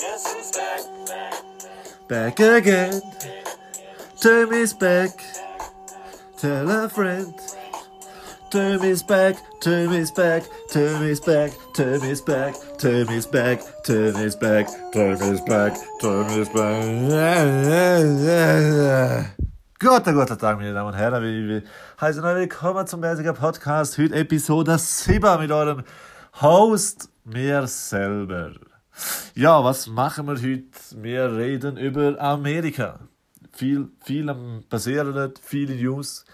[0.00, 1.44] Back?
[2.08, 3.02] Back again.
[4.18, 5.10] Time is back.
[6.38, 7.34] Tell a friend.
[8.50, 9.36] Time is back.
[9.60, 10.44] Time is back.
[10.72, 11.52] Time is back.
[11.74, 12.54] Time is back.
[12.72, 13.60] Time is back.
[13.84, 14.66] Time is back.
[14.94, 15.76] Time is back.
[16.00, 16.86] Time is back.
[19.78, 21.22] Guten, guten Tag, meine Damen und Herren.
[21.22, 21.62] Wir
[22.00, 23.98] heißen euch willkommen zum Basiker Podcast.
[23.98, 25.84] Heute Episode 7 mit eurem
[26.40, 28.52] Host, mir selber.
[29.34, 31.02] Ja, was machen wir heute?
[31.02, 33.00] Wir reden über Amerika.
[33.52, 36.24] Viel, viel am passieren, viele News.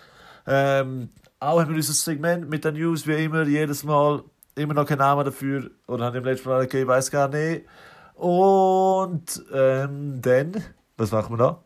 [0.46, 1.10] Ähm,
[1.40, 4.22] auch haben wir unser Segment mit den News, wie immer, jedes Mal
[4.54, 5.70] immer noch keinen Namen dafür.
[5.86, 7.66] Oder haben im letzten Mal okay, ich weiß gar nicht.
[8.14, 10.64] Und ähm, dann,
[10.96, 11.64] was machen wir noch?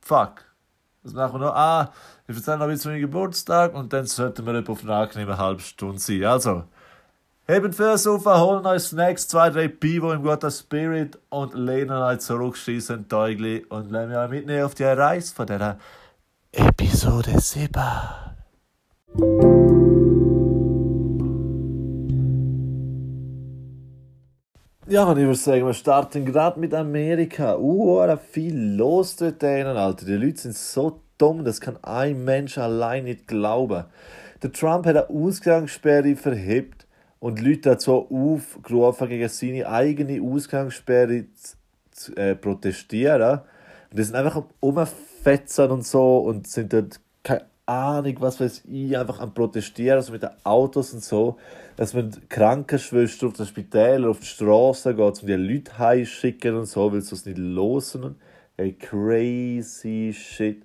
[0.00, 0.44] Fuck.
[1.02, 1.54] Was machen wir noch?
[1.54, 1.92] Ah,
[2.26, 5.38] ich erzähle noch ein bisschen meinen Geburtstag und dann sollten wir etwa auf eine angenehme
[5.38, 6.24] halbe Stunde sein.
[6.24, 6.64] Also,
[7.46, 12.20] Hebt Füße auf, holen euch Snacks, zwei, drei Pivo im guten Spirit und lehnen euch
[12.20, 15.78] zurück, schießen Teugli und wir euch mitnehmen auf die Reise von dieser
[16.52, 17.70] Episode 7.
[24.88, 27.58] Ja, und ich würde sagen, wir starten gerade mit Amerika.
[27.58, 30.06] Uh, viel los dort denen, Alter.
[30.06, 33.84] Die Leute sind so dumm, das kann ein Mensch allein nicht glauben.
[34.42, 36.84] Der Trump hat eine Ausgangssperre verhebt
[37.24, 41.24] und Leute dazu aufgerufen, gegen seine eigene Ausgangssperre
[41.90, 43.40] zu, äh, protestieren.
[43.90, 48.64] Und die sind einfach am Umfetzen und so und sind dort, keine Ahnung, was weiß
[48.70, 51.38] ich, einfach am Protestieren, also mit den Autos und so,
[51.76, 56.54] dass man die Krankenschwester auf das Spital auf die Straße geht, um die Leute heimschicken
[56.54, 58.16] und so, weil sie es nicht losen.
[58.58, 60.62] Hey, crazy shit.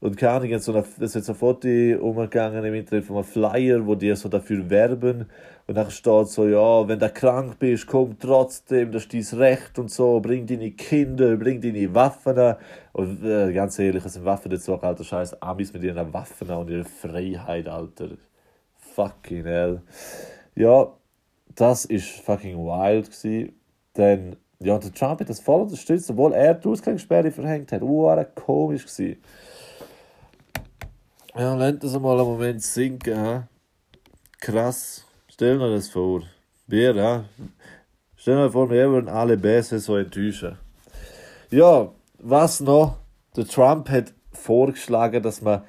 [0.00, 3.24] Und keine Ahnung, so eine, es ist jetzt ein Foto umgegangen im Internet von einem
[3.24, 5.26] Flyer, wo die so dafür werben.
[5.66, 9.78] Und dann steht so, ja, wenn du krank bist, komm trotzdem, das ist dein Recht
[9.78, 12.56] und so, bring deine Kinder, bring deine Waffen.
[12.92, 16.70] Und äh, ganz ehrlich, es sind Waffen dazu, alter Scheiß, Amis mit ihren Waffen und
[16.70, 18.10] ihrer Freiheit, Alter.
[18.94, 19.82] Fucking hell.
[20.54, 20.92] Ja,
[21.54, 23.52] das ist fucking wild gewesen.
[23.96, 27.82] Denn, ja, der Trump hat das voll unterstützt, obwohl er die Ausgangssperre verhängt hat.
[27.82, 29.16] Uh, komisch gewesen.
[31.38, 33.42] Ja, lernt das mal einen Moment sinken, hä?
[34.40, 35.04] Krass.
[35.28, 36.22] Stell dir das vor.
[36.66, 37.24] Wir, ja.
[38.16, 40.56] Stell dir vor, wir würden alle besser so enttäuschen.
[41.50, 42.96] Ja, was noch?
[43.36, 45.60] Der Trump hat vorgeschlagen, dass man,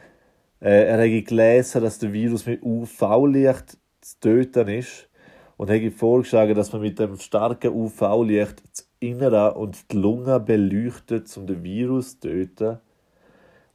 [0.62, 5.10] äh, er hätte gelesen, dass der Virus mit UV-Licht zu töten ist.
[5.58, 11.36] Und hat vorgeschlagen, dass man mit dem starken UV-Licht das Innere und die Lunge beleuchtet,
[11.36, 12.80] um den Virus zu töten.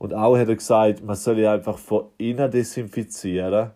[0.02, 3.70] Und auch hat er gesagt, man soll ja einfach von innen desinfizieren.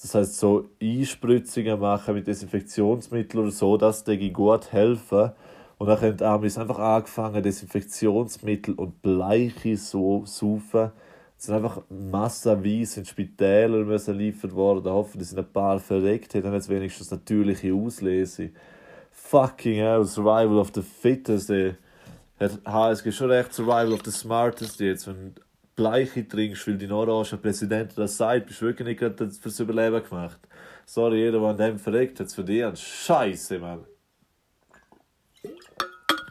[0.00, 5.32] Das heißt, so Einspritzungen machen mit Desinfektionsmitteln oder so, das denke ich gut helfen.
[5.76, 10.90] Und dann haben Amis einfach angefangen, Desinfektionsmittel und Bleiche so saufen.
[11.36, 14.90] Es sind einfach massenweise in Spitäler müssen liefert worden.
[14.90, 18.52] Hoffentlich sind ein paar verreckt, haben jetzt wenigstens natürliche Auslese.
[19.10, 21.74] Fucking hell, Survival of the Fittest, ey.
[22.42, 25.06] Hat HSG schon recht Survival of the Smartest jetzt.
[25.06, 25.42] Wenn du
[25.74, 30.02] Bleiche trinkst, weil dein orange Präsident das sagt, bist du wirklich nicht gerade fürs Überleben
[30.02, 30.38] gemacht.
[30.84, 32.78] Sorry, jeder, der an dem verreckt hat, es verdient.
[32.78, 33.84] Scheiße, Mann.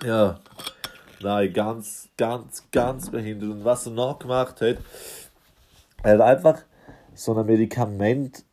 [0.03, 0.39] Ja.
[1.21, 3.49] Nein, ganz, ganz, ganz behindert.
[3.49, 4.77] Und was er noch gemacht hat,
[6.03, 6.61] er hat einfach
[7.13, 8.43] so ein Medikament,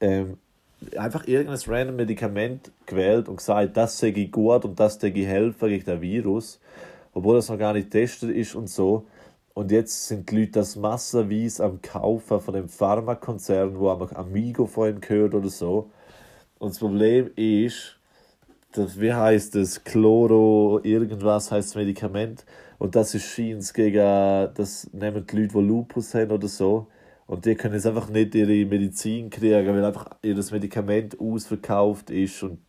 [0.00, 0.38] ähm,
[0.96, 5.84] einfach irgendein random Medikament gewählt und gesagt, das sei gut und das sei helfen gegen
[5.84, 6.60] den Virus,
[7.14, 9.06] obwohl das noch gar nicht getestet ist und so.
[9.54, 14.66] Und jetzt sind die Leute das massenweise am Kaufen von dem Pharmakonzern, wo am Amigo
[14.66, 15.90] vorhin gehört oder so.
[16.58, 17.96] Und das Problem ist,
[18.72, 22.44] das, wie heißt das, Chloro, irgendwas heißt das Medikament.
[22.78, 26.88] Und das ist scheint gegen, das nehmen die Leute, die Lupus haben oder so.
[27.26, 32.42] Und die können jetzt einfach nicht ihre Medizin kriegen, weil einfach ihr Medikament ausverkauft ist.
[32.42, 32.60] Und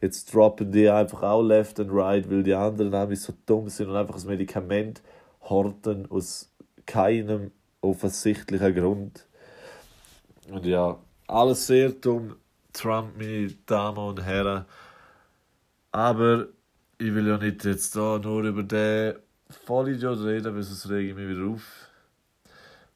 [0.00, 3.88] jetzt droppen die einfach auch left and right, weil die anderen nämlich so dumm sind
[3.88, 5.02] und einfach das Medikament
[5.48, 6.52] horten aus
[6.84, 9.26] keinem offensichtlichen Grund.
[10.50, 12.36] Und ja, alles sehr dumm,
[12.72, 14.66] Trump, meine Damen und Herren.
[15.90, 16.48] Aber
[16.98, 19.14] ich will ja nicht jetzt da nur über den
[19.64, 21.91] Vollidiot reden, weil sonst rege ich mich wieder auf.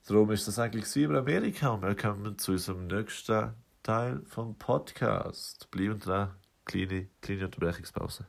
[0.08, 5.68] Darum ist das eigentlich über Amerika und wir kommen zu unserem nächsten Teil vom Podcast.
[5.72, 6.30] Bleiben dran,
[6.64, 8.28] kleine, kleine Unterbrechungspause.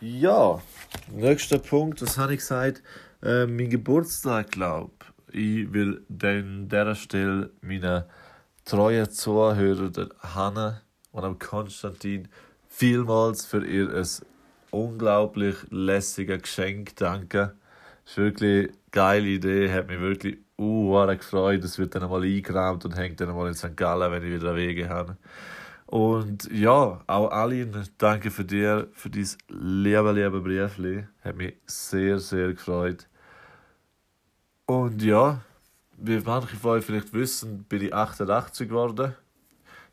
[0.00, 0.62] Ja,
[1.10, 2.84] nächster Punkt, was habe ich gesagt?
[3.20, 4.92] Äh, mein Geburtstag, glaube
[5.32, 8.04] Ich will an dieser Stelle meinen
[8.64, 12.28] treuen Zuhörer, der Hanne und Konstantin,
[12.82, 14.08] vielmals für ihr ein
[14.72, 17.52] unglaublich lässiges Geschenk danken.
[18.02, 21.62] Das ist wirklich eine geile Idee, hat mich wirklich uh, gefreut.
[21.62, 23.76] Es wird dann einmal eingerahmt und hängt dann einmal in St.
[23.76, 25.16] Gallen, wenn ich wieder Wege habe.
[25.86, 31.06] Und ja, auch Aline, danke für dir, für dieses liebe, liebe Briefli.
[31.22, 33.06] Hat mich sehr, sehr gefreut.
[34.66, 35.40] Und ja,
[35.98, 39.14] wie manche von euch vielleicht wissen, bin ich 88 geworden.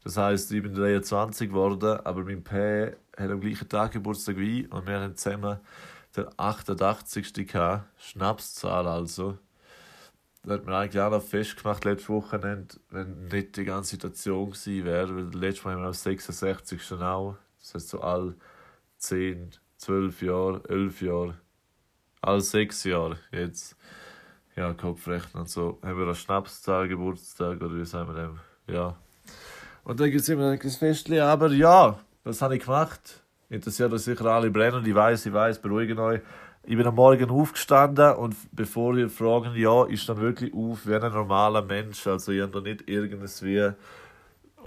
[0.10, 4.62] Das heißt, ich bin 23 geworden, aber mein P hat am gleichen Tag Geburtstag wie
[4.62, 5.60] ich und wir haben zusammen
[6.16, 7.48] der 88.
[7.48, 7.86] gehabt.
[8.00, 9.38] Schnapszahl also.
[10.42, 14.84] Da hat man eigentlich auch noch festgemacht letztes Wochenende, wenn nicht die ganze Situation gewesen
[14.84, 15.16] wäre.
[15.16, 17.38] Weil letztes Mal haben wir auf 66 schon auch.
[17.60, 18.34] Das heißt so all
[18.98, 21.38] 10, 12 Jahre, 11 Jahre,
[22.22, 23.78] all 6 Jahre jetzt.
[24.56, 25.78] Ja, Kopfrechnen und so.
[25.84, 28.40] Haben wir einen Schnapszahl, Geburtstag oder wie sagen wir dem?
[28.66, 28.98] Ja.
[29.84, 33.22] Und dann gibt es immer ein Festchen, aber ja, was habe ich gemacht?
[33.50, 34.86] Interessiert euch sicher alle brennen.
[34.86, 36.22] Ich weiß, ich weiß, beruhigen euch.
[36.64, 40.94] Ich bin am Morgen aufgestanden und bevor ihr fragen, ja, ist dann wirklich auf wie
[40.94, 42.06] ein normaler Mensch.
[42.06, 43.72] Also ich habe da nicht irgendwie,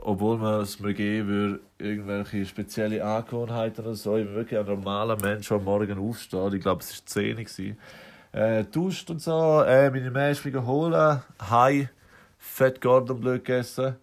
[0.00, 4.16] obwohl man es mir geben würde, irgendwelche spezielle Angewohnheiten oder so.
[4.16, 6.54] Ich bin wirklich ein normaler Mensch, der am Morgen aufsteht.
[6.54, 8.40] Ich glaube, es war 10 Uhr.
[8.40, 11.20] Äh, duscht und so, äh, meine Mädchen geholt,
[11.50, 11.90] Hai,
[12.38, 13.96] fett Gordon Blöd gegessen.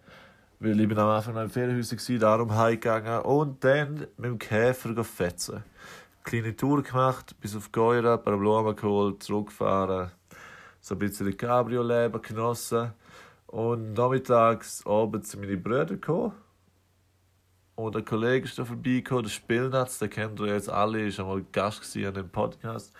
[0.62, 3.22] Weil ich am Anfang noch im Ferienhäuser war, darum heimgegangen.
[3.22, 5.64] Und dann mit dem Käfer fetzen.
[6.22, 10.10] Kleine Tour gemacht, bis auf Geura, ein paar Blumen geholt, zurückgefahren.
[10.82, 12.92] So ein bisschen Cabrio-Leben genossen.
[13.46, 16.34] Und nachmittags abends sind meine Brüder gekommen.
[17.74, 21.42] Und ein Kollege ist da vorbeigekommen, der Spielnetz, den kennt ihr jetzt alle, ist einmal
[21.52, 22.92] Gast an dem Podcast.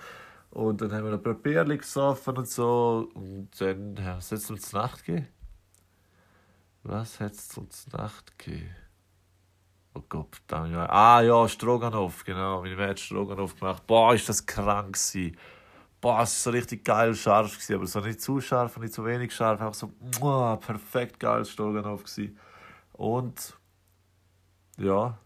[0.49, 3.11] Und dann haben wir ein paar Bierchen gesoffen und so.
[3.13, 5.29] Und dann, ja, hat es uns Nacht gegeben?
[6.83, 8.75] Was hat es uns Nacht gegeben?
[9.95, 10.41] Oh Gott.
[10.51, 10.89] Ja.
[10.89, 12.63] Ah ja, Stroganoff, genau.
[12.63, 13.87] Meine Mutter hat Stroganoff gemacht.
[13.87, 15.37] Boah, ist das krank gewesen.
[16.01, 18.95] Boah, es war so richtig geil scharf gewesen, aber so nicht zu scharf und nicht
[18.95, 19.61] zu wenig scharf.
[19.61, 22.39] Einfach so, muah, perfekt geil Stroganoff gewesen.
[22.93, 23.59] Und,
[24.79, 25.19] ja.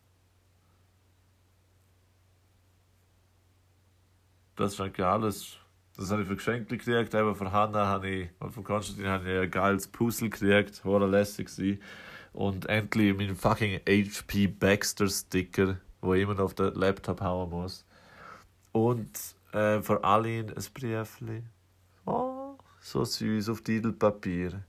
[4.56, 5.58] Das ist eigentlich alles.
[5.96, 7.14] Das habe ich für Geschenke gekriegt.
[7.14, 10.84] Eben von Hanna habe ich, und von Konstantin habe ich ein geiles Puzzle gekriegt.
[10.84, 11.80] War lässig gewesen.
[12.32, 17.50] Und endlich mein fucking HP Baxter Sticker, wo ich immer noch auf den Laptop hauen
[17.50, 17.84] muss.
[18.72, 19.16] Und
[19.52, 21.44] äh, für alle ein Briefli.
[22.06, 24.64] Oh, so süß auf Titelpapier.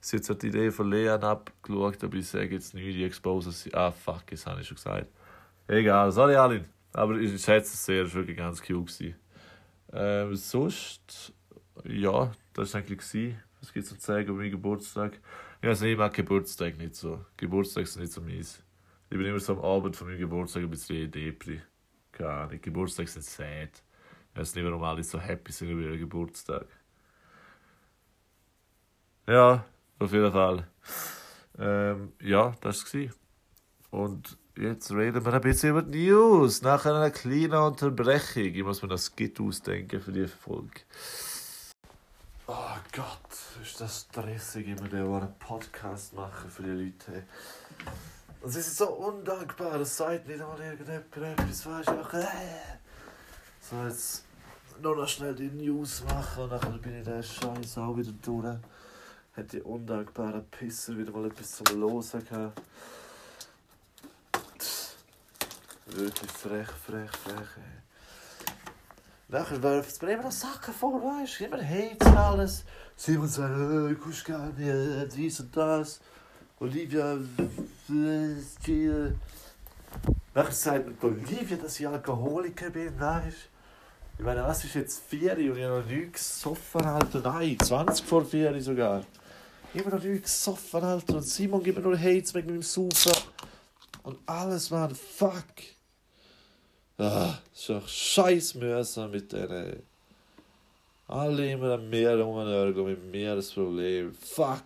[0.00, 3.74] Sie hat die Idee von Leon abgeschaut, aber ich sage jetzt nicht, die Exposer sind.
[3.74, 5.06] Ah, fuck, das habe ich schon gesagt.
[5.68, 6.64] Egal, sorry, Alin.
[6.92, 9.14] Aber ich schätze es sehr, es war wirklich ganz cute.
[9.96, 11.32] Ähm, sonst,
[11.84, 13.36] ja, das war eigentlich.
[13.60, 15.20] Was gibt es zu zeigen über meinen Geburtstag?
[15.62, 17.24] Ja, also ich mag Geburtstag nicht so.
[17.36, 18.62] Geburtstag ist nicht so mies.
[19.08, 21.62] Ich bin immer so am Abend von meinem Geburtstag ein bisschen depri.
[22.10, 22.60] Keine Ahnung.
[22.60, 23.82] Geburtstag sind sad.
[24.32, 26.66] Ich weiß nicht, warum alle so happy sind über ihren Geburtstag.
[29.26, 29.64] Ja,
[29.98, 30.66] auf jeden Fall.
[31.56, 33.10] Ähm, ja, das war
[33.90, 36.62] Und jetzt reden wir ein bisschen über die News.
[36.62, 38.44] Nach einer kleinen Unterbrechung.
[38.44, 40.80] Ich muss mir das Skit ausdenken für die Folge.
[42.46, 47.24] Oh Gott ist das stressig, immer der einen Podcast machen für die Leute.
[48.42, 52.26] Und sie sind so undankbar, das sagt nicht einmal irgendetwas, weißt du, äh.
[53.62, 54.24] So, jetzt
[54.82, 58.58] nur noch schnell die News machen und dann bin ich der Scheiß auch wieder durch.
[59.34, 62.60] Hat die undankbaren Pisser wieder mal etwas zum Losen gehabt.
[65.86, 67.84] Wirklich frech, frech, frech, ey.
[69.28, 71.44] Nachher sie mir immer noch Sachen vor, weißt du?
[71.44, 72.64] Immer Hate und alles.
[72.96, 76.00] Simon sagt, äh, ich kannst gar nicht, äh, dies und das.
[76.60, 79.16] Olivia, äh, chill.
[80.34, 84.18] Nachher sagt Olivia, dass ich Alkoholiker bin, weißt du?
[84.18, 87.20] Ich meine, was ist jetzt 4 und ich habe noch nichts gesoffen, Alter.
[87.20, 89.04] Nein, 20 vor 4 sogar.
[89.76, 91.16] Habe noch nichts gesoffen, Alter.
[91.16, 93.12] Und Simon gibt mir nur Hate wegen meinem Saufen.
[94.04, 95.44] Und alles, man, fuck.
[96.98, 99.82] Ah, ist doch scheiß mühsam mit denen.
[101.08, 104.14] Alle immer am Meer rumnörgeln mit mir das Problem.
[104.14, 104.62] Fuck.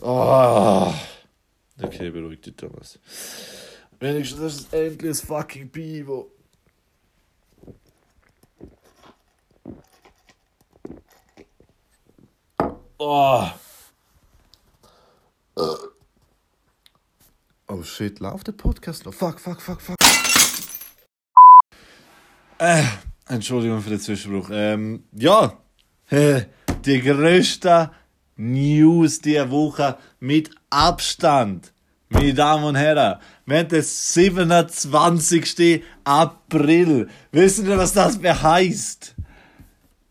[0.00, 0.92] Oh.
[1.80, 2.98] Okay, beruhig dich, Thomas.
[4.00, 6.32] Wenigstens das ist endlich ein fucking Pivo.
[12.98, 13.48] Oh.
[17.74, 19.14] Oh shit, läuft der Podcast noch?
[19.14, 19.96] Fuck, fuck, fuck, fuck.
[22.58, 22.82] Äh,
[23.28, 24.50] Entschuldigung für den Zwischenbruch.
[24.52, 25.56] Ähm, ja,
[26.10, 26.42] äh,
[26.84, 27.90] die größte
[28.36, 31.72] News dieser Woche mit Abstand.
[32.10, 35.82] Meine Damen und Herren, wir haben den 27.
[36.04, 37.08] April.
[37.30, 39.14] Wissen Sie, was das heißt?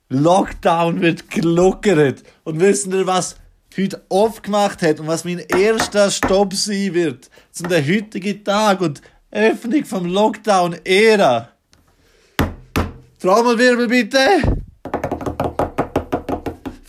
[0.09, 2.23] Lockdown wird gelockert.
[2.43, 3.35] Und wissen Sie, was
[3.77, 9.01] heute aufgemacht hat und was mein erster Stopp sein wird zum der heutigen Tag und
[9.31, 11.49] Öffnung vom Lockdown-Ära?
[13.19, 14.19] Trommelwirbel bitte!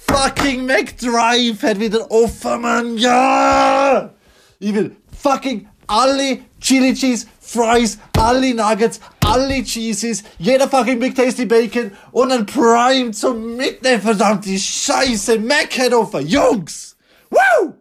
[0.06, 2.98] Fucking McDrive hat wieder offen, Mann!
[2.98, 4.12] Ja!
[4.58, 11.46] Ich will fucking alle Chili Cheese Fries, alle Nuggets, alle Cheeses, jeder fucking Big Tasty
[11.46, 16.96] Bacon und ein Prime zum Mitnehmen, verdammte Scheiße, Mac offen, Jungs!
[17.30, 17.74] Woo!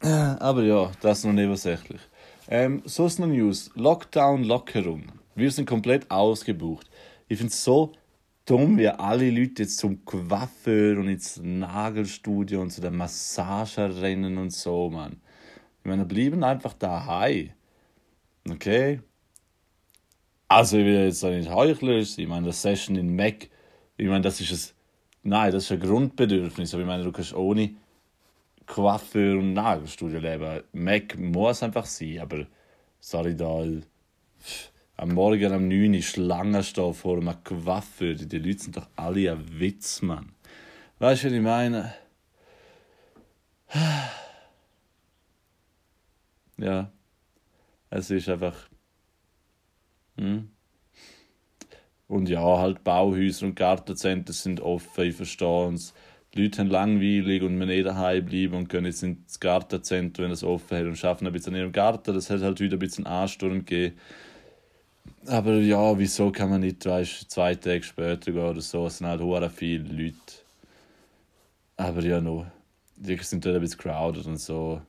[0.00, 2.00] Aber ja, das ist noch nebensächlich.
[2.48, 3.70] Ähm, sonst noch News.
[3.74, 5.06] Lockdown, Lockerung.
[5.34, 6.90] Wir sind komplett ausgebucht.
[7.26, 7.92] Ich finde es so
[8.44, 14.36] dumm, wie alle Leute jetzt zum Coiffeur und ins Nagelstudio und zu der Massage rennen
[14.36, 15.22] und so, Mann.
[15.80, 17.50] Ich meine, bleiben einfach daheim.
[18.48, 19.00] Okay?
[20.56, 22.22] Also, ich will jetzt auch nicht heuchlerisch sein.
[22.22, 23.48] Ich meine, das Session in Mac,
[23.96, 26.72] ich meine, das ist ein, nein, das ist ein Grundbedürfnis.
[26.72, 27.74] Aber ich meine, du kannst ohne
[28.64, 30.62] Coiffeur und Nagelstudio leben.
[30.72, 32.46] Mac muss einfach sein, aber
[33.00, 33.64] sorry, da
[34.96, 38.14] am Morgen um 9 Uhr Schlange stehen vor einem Coiffeur.
[38.14, 40.36] Die Leute sind doch alle ein Witz, Mann.
[41.00, 41.94] Weißt du, was ich meine?
[46.56, 46.92] Ja,
[47.90, 48.54] es ist einfach.
[50.16, 50.48] Hm.
[52.06, 55.94] Und ja, halt Bauhäuser und Gartenzentren sind offen, ich verstehe es.
[56.34, 60.32] Die Leute haben langweilig und müssen nicht daheim bleiben und gehen jetzt ins Gartenzentrum, wenn
[60.32, 62.12] es offen hat und schaffen ein bisschen in ihrem Garten.
[62.12, 63.96] Das hat halt wieder ein bisschen Ansturm gegeben.
[65.26, 68.86] Aber ja, wieso kann man nicht, weißt zwei Tage später gehen oder so?
[68.86, 70.16] Es sind halt hure viele Leute.
[71.76, 72.46] Aber ja, noch.
[72.96, 74.82] Die sind dort ein bisschen crowded und so.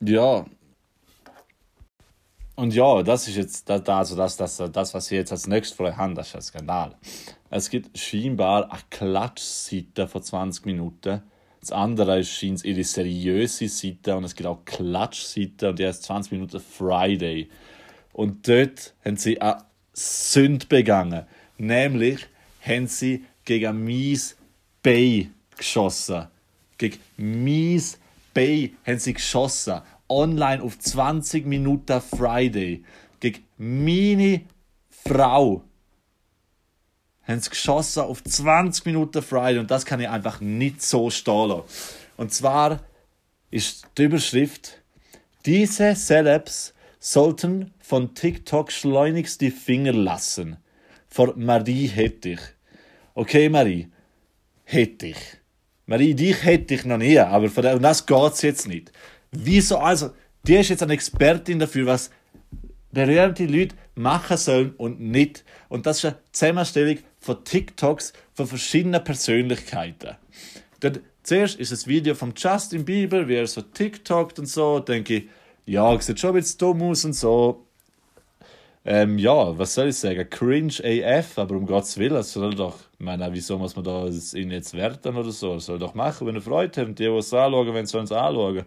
[0.00, 0.44] Ja.
[2.60, 5.74] Und ja, das ist jetzt, das, also das, das, das, was ich jetzt als nächstes
[5.74, 6.94] vor euch habe, das ist ein Skandal.
[7.48, 11.22] Es gibt scheinbar eine Klatschseite von 20 Minuten.
[11.60, 16.02] Das andere ist scheint ihre seriöse Seite und es gibt auch Klatschseite und die heißt
[16.02, 17.48] 20 Minuten Friday.
[18.12, 19.64] Und dort haben sie eine
[19.94, 21.24] Sünde begangen.
[21.56, 22.26] Nämlich
[22.60, 24.36] haben sie gegen Mies
[24.82, 26.26] Bay geschossen.
[26.76, 27.98] Gegen Mies
[28.34, 29.80] Bay haben sie geschossen.
[30.10, 32.84] Online auf 20 Minuten Friday.
[33.20, 34.42] Gegen meine
[34.88, 35.62] Frau
[37.22, 39.58] haben sie geschossen auf 20 Minuten Friday.
[39.58, 41.64] Und das kann ich einfach nicht so stehen lassen.
[42.16, 42.80] Und zwar
[43.50, 44.82] ist die Überschrift,
[45.46, 50.58] diese Celebs sollten von TikTok schleunigst die Finger lassen.
[51.08, 52.40] Vor Marie hätte ich.
[53.14, 53.88] Okay, Marie,
[54.64, 55.18] hätte ich.
[55.86, 58.92] Marie, dich hätte ich noch nie, aber von das geht's jetzt nicht.
[59.32, 60.10] Wieso also?
[60.46, 62.10] Die ist jetzt eine Expertin dafür, was
[62.92, 65.44] berührende Leute machen sollen und nicht.
[65.68, 70.16] Und das ist eine Zusammenstellung von TikToks von verschiedenen Persönlichkeiten.
[70.80, 75.16] Dort, zuerst ist das Video von Justin Bieber, wie er so TikTokt und so, denke
[75.16, 75.28] ich,
[75.66, 77.66] ja, sieht schon ein bisschen dumm aus und so.
[78.82, 80.28] Ähm, ja, was soll ich sagen?
[80.30, 84.06] Cringe AF, aber um Gottes Willen, es soll doch, ich meine, wieso muss man da
[84.06, 85.56] ihn jetzt werten oder so?
[85.56, 88.10] Es soll doch machen, wenn er Freude hat die, die es anschauen, wenn sie es
[88.10, 88.64] anschauen.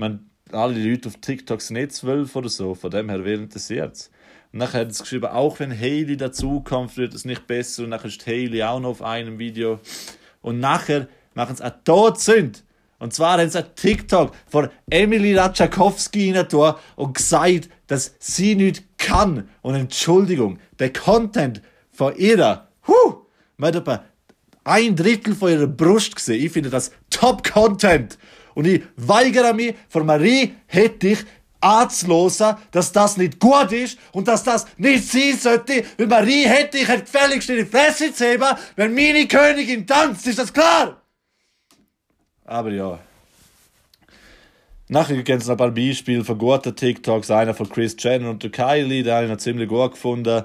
[0.00, 3.96] Meine, alle Leute auf TikTok sind nicht zwölf oder so, von dem her, wer interessiert
[3.96, 4.10] es?
[4.50, 8.06] Und nachher hat es geschrieben, auch wenn Haley dazukommt, wird es nicht besser und nachher
[8.06, 9.78] ist Haley auch noch auf einem Video.
[10.40, 12.60] Und nachher machen sie eine Todsünde.
[12.98, 18.96] Und zwar haben sie ein TikTok von Emily Ratschakowski rein und gesagt, dass sie nicht
[18.96, 19.50] kann.
[19.60, 21.60] Und Entschuldigung, der Content
[21.92, 23.26] von ihr, huh,
[23.58, 24.06] man hat
[24.64, 26.42] ein Drittel von ihrer Brust gesehen.
[26.42, 28.16] Ich finde das Top-Content.
[28.54, 31.24] Und ich weigere mich, von Marie Hettich
[31.60, 36.88] anzulosen, dass das nicht gut ist und dass das nicht sein sollte, weil Marie Hettich
[36.88, 40.26] hat gefälligst in die Fresse zu heben, wenn meine Königin tanzt.
[40.26, 41.02] Ist das klar?
[42.44, 42.98] Aber ja.
[44.88, 47.30] Nachher gibt es noch ein paar Beispiele von guten TikToks.
[47.30, 50.44] Einer von Chris Jenner und Kylie, der habe ich noch ziemlich gut gefunden.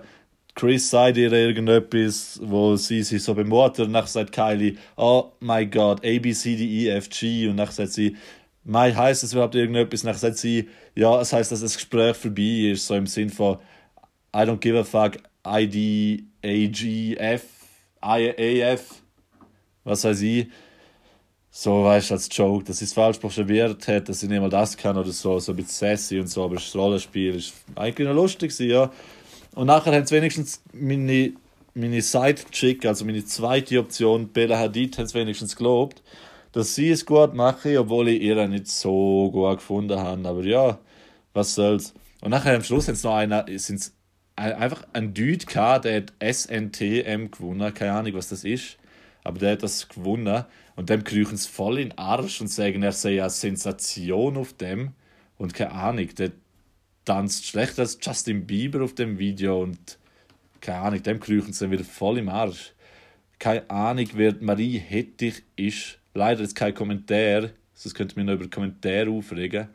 [0.56, 3.86] Chris sagt ihr irgendetwas, wo sie sich so bemordet.
[3.86, 7.48] Und nachher sagt Kylie, oh my God, A, B, C, D, E, F, G.
[7.48, 8.16] Und nachher sagt sie,
[8.64, 10.04] Mai heißt es überhaupt irgendetwas?
[10.04, 12.88] Nachher sagt sie, ja, es heißt, dass das Gespräch vorbei ist.
[12.88, 13.58] So im Sinn von,
[14.34, 17.44] I don't give a fuck, I, D, A, G, F,
[18.02, 19.04] I, A, F.
[19.84, 20.48] Was weiß ich
[21.58, 24.50] so, weißt du, als Joke, dass ich es falsch buchstabiert hat, dass ich nicht mal
[24.50, 28.06] das kann oder so, so ein bisschen sassy und so, aber das Rollenspiel ist eigentlich
[28.06, 28.92] noch lustig ja.
[29.56, 31.34] Und nachher haben sie wenigstens meine
[31.76, 36.02] meine Sidechick, also meine zweite Option, Bella Hadid, hat es wenigstens gelobt,
[36.54, 40.28] dass sie es gut mache, obwohl ich ihr nicht so gut gefunden habe.
[40.28, 40.80] Aber ja,
[41.34, 41.94] was soll's.
[42.22, 43.94] Und nachher am Schluss haben noch einer, sind's
[44.38, 48.78] einfach ein Dude gehabt, der hat SNTM gewonnen, keine Ahnung, was das ist,
[49.24, 50.46] aber der hat das gewonnen
[50.76, 54.54] und dem kriechen es voll in den Arsch und sagen, er sei eine Sensation auf
[54.54, 54.92] dem
[55.38, 56.32] und keine Ahnung, der
[57.06, 59.98] tanzt schlechter als Justin Bieber auf dem Video und
[60.60, 62.74] keine Ahnung, dem kriechen sie wieder voll im Arsch.
[63.38, 66.00] Keine Ahnung, wer Marie Hettich ist.
[66.14, 69.68] Leider ist kein Kommentar, sonst könnte mich noch über Kommentare aufregen.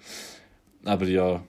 [0.85, 1.45] Aber ja,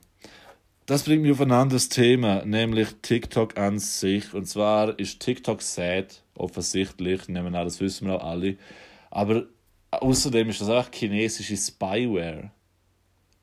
[0.86, 4.34] das bringt mich auf ein anderes Thema, nämlich TikTok an sich.
[4.34, 8.58] Und zwar ist TikTok sad, offensichtlich, nehmen wir das wissen wir auch alle.
[9.10, 9.46] Aber
[9.92, 12.52] außerdem ist das einfach chinesische Spyware.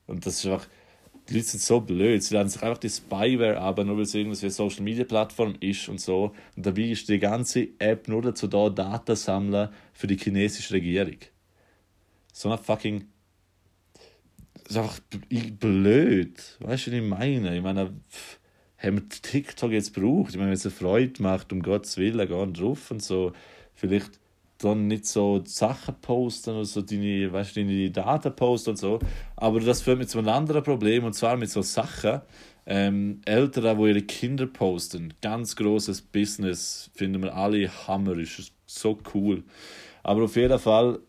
[0.05, 0.67] Und das ist einfach,
[1.29, 4.15] die Leute sind so blöd, sie laden sich einfach die Spyware ab, nur weil es
[4.15, 6.33] irgendwie eine Social Media Plattform ist und so.
[6.55, 11.17] Und dabei ist die ganze App nur dazu da, Daten sammeln für die chinesische Regierung.
[12.33, 13.05] So eine fucking.
[14.63, 14.99] Das ist einfach
[15.59, 16.57] blöd.
[16.59, 17.55] Weißt du, was ich meine?
[17.55, 18.39] Ich meine, pff,
[18.77, 20.31] haben wir TikTok jetzt gebraucht?
[20.31, 23.33] Ich meine, wenn es eine Freude macht, um Gottes Willen, gehen drauf und so.
[23.75, 24.19] Vielleicht
[24.59, 28.99] dann nicht so Sachen posten oder so deine, weißt, deine Daten posten und so.
[29.35, 32.21] Aber das führt mich zu einem anderen Problem und zwar mit so Sachen.
[32.65, 38.99] Ähm, Eltern, die ihre Kinder posten, ganz großes Business, finden wir alle Hammer, ist so
[39.13, 39.43] cool.
[40.03, 40.99] Aber auf jeden Fall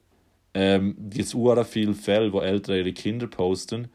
[0.54, 3.88] ähm, gibt es sehr viele Fälle, wo Eltern ihre Kinder posten.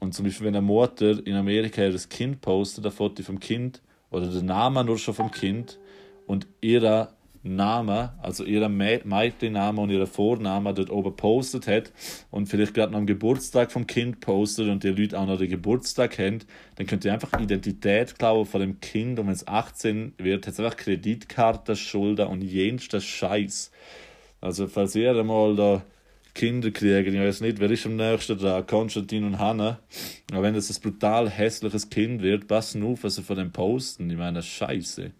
[0.00, 3.82] Und zum Beispiel, wenn eine Mutter in Amerika ihr Kind postet, ein Foto vom Kind
[4.10, 5.78] oder der Name nur schon vom Kind
[6.26, 7.14] und ihrer
[7.44, 11.92] Name, also ihren Mädchenname und ihren Vornamen dort oben postet hat
[12.30, 15.50] und vielleicht gerade noch am Geburtstag vom Kind postet und die Leute auch noch den
[15.50, 16.46] Geburtstag kennt,
[16.76, 20.54] dann könnt ihr einfach Identität klauen von dem Kind und wenn es 18 wird, hat
[20.54, 23.72] es einfach Kreditkarte, Schulden und jenster Scheiß.
[24.40, 25.82] Also falls ihr einmal da
[26.34, 29.80] Kinder kriegen, ich weiß nicht, wer ist am nächsten dran, Konstantin und Hanna,
[30.30, 34.08] aber wenn das ein brutal hässliches Kind wird, passen auf, was sie von dem posten,
[34.08, 35.10] ich meine, Scheiße.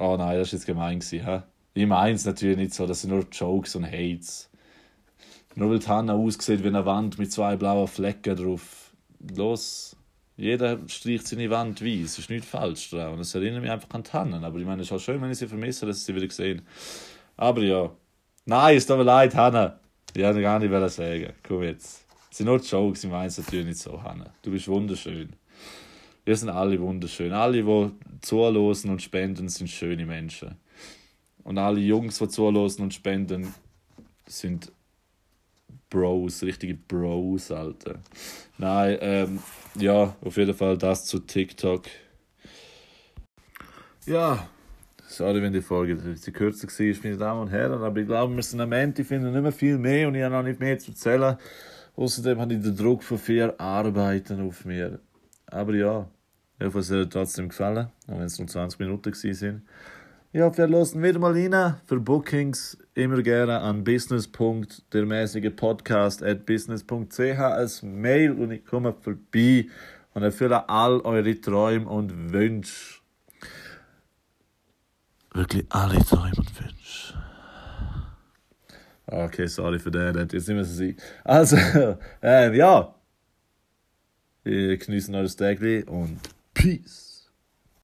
[0.00, 0.98] Oh nein, das war jetzt gemein.
[0.98, 1.42] Gewesen?
[1.74, 4.48] Ich meine es natürlich nicht so, das sind nur Jokes und Hates.
[5.54, 8.94] Nur weil Hanna aussieht wie eine Wand mit zwei blauen Flecken drauf.
[9.36, 9.94] Los,
[10.38, 13.14] jeder streicht seine Wand weiß, ist nichts falsch daran.
[13.14, 14.42] Und es erinnert mich einfach an Hanna.
[14.42, 16.28] Aber ich meine, es ist auch schön, wenn ich sie vermisse, dass ich sie wieder
[16.28, 16.62] gesehen
[17.36, 17.90] Aber ja.
[18.46, 19.80] Nein, es tut mir leid, Hanna.
[20.14, 21.34] Ich wollte gar nicht sagen.
[21.46, 22.06] Komm jetzt.
[22.30, 24.32] Es sind nur Jokes, ich meine es natürlich nicht so, Hanna.
[24.40, 25.34] Du bist wunderschön.
[26.30, 27.32] Wir sind alle wunderschön.
[27.32, 27.90] Alle, die
[28.20, 28.56] zuhören
[28.88, 30.54] und spenden, sind schöne Menschen.
[31.42, 33.52] Und alle Jungs, die zuhören und spenden,
[34.28, 34.70] sind
[35.90, 37.98] Bros, richtige Bros, Alter.
[38.58, 39.38] Nein, ähm,
[39.74, 41.86] ja, auf jeden Fall das zu TikTok.
[44.06, 44.48] Ja,
[45.08, 48.42] sorry, wenn die Folge bisschen kürzer war, meine Damen und Herren, aber ich glaube, wir
[48.44, 50.78] sind am Ende, ich finde nicht mehr viel mehr und ich habe noch nicht mehr
[50.78, 51.36] zu erzählen.
[51.96, 55.00] Außerdem habe ich den Druck von vier Arbeiten auf mir.
[55.46, 56.08] Aber ja,
[56.60, 59.62] ich hoffe, es hat euch trotzdem gefallen, auch wenn es nur 20 Minuten waren.
[60.32, 61.76] Ja, wir lassen wieder mal rein.
[61.86, 65.52] Für Bookings immer gerne an business.dermäßige
[66.22, 69.68] at business.ch als Mail und ich komme vorbei
[70.12, 73.00] und erfülle all eure Träume und Wünsche.
[75.32, 77.14] Wirklich alle Träume und Wünsche.
[79.06, 80.96] Okay, sorry für den, jetzt nicht mehr so sein.
[81.24, 81.56] Also,
[82.22, 82.94] äh, ja.
[84.44, 86.20] Wir genießen eure Tag und
[86.54, 87.09] peace.